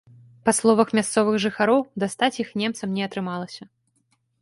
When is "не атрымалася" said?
2.99-3.73